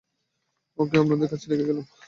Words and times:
ওকে 0.77 0.95
আপনাদের 0.97 1.27
কাছে 1.31 1.45
রেখে 1.47 1.67
গেলাম। 1.69 1.85